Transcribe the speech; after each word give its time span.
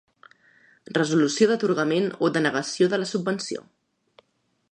Resolució 0.97 1.47
d'atorgament 1.51 2.09
o 2.29 2.33
denegació 2.37 2.89
de 2.95 3.01
la 3.03 3.09
subvenció. 3.13 3.65